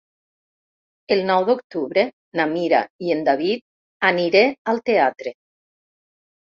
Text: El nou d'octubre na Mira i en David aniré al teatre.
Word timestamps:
El 1.15 1.21
nou 1.31 1.45
d'octubre 1.49 2.07
na 2.41 2.49
Mira 2.55 2.81
i 3.07 3.15
en 3.19 3.23
David 3.31 3.65
aniré 4.13 4.45
al 4.77 4.85
teatre. 4.93 5.39